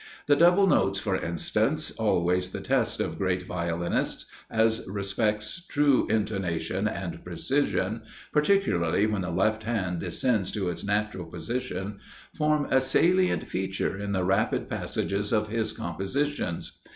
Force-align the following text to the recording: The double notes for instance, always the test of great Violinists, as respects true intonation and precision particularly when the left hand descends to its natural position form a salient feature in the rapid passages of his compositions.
The 0.25 0.35
double 0.35 0.65
notes 0.65 0.97
for 0.97 1.15
instance, 1.15 1.91
always 1.91 2.49
the 2.49 2.59
test 2.59 2.99
of 2.99 3.19
great 3.19 3.43
Violinists, 3.43 4.25
as 4.49 4.83
respects 4.87 5.63
true 5.67 6.07
intonation 6.09 6.87
and 6.87 7.23
precision 7.23 8.01
particularly 8.33 9.05
when 9.05 9.21
the 9.21 9.29
left 9.29 9.61
hand 9.61 9.99
descends 9.99 10.49
to 10.53 10.69
its 10.69 10.83
natural 10.83 11.25
position 11.27 11.99
form 12.35 12.65
a 12.71 12.81
salient 12.81 13.47
feature 13.47 13.95
in 13.95 14.11
the 14.11 14.23
rapid 14.25 14.67
passages 14.67 15.31
of 15.31 15.49
his 15.49 15.71
compositions. 15.71 16.79